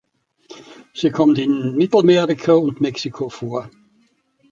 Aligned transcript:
Sie 0.95 1.11
kommt 1.11 1.37
in 1.37 1.75
Mittelamerika 1.75 2.53
und 2.53 2.81
Mexiko 2.81 3.29
vor. 3.29 3.69